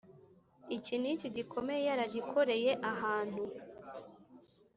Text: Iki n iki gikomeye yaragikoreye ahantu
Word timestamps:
Iki 0.77 0.95
n 1.01 1.03
iki 1.13 1.27
gikomeye 1.35 1.81
yaragikoreye 1.89 2.71
ahantu 2.91 3.43